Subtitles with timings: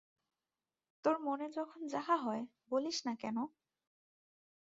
[1.05, 3.37] তাের মনে যখন যাহা হয়, বলিস না কেন?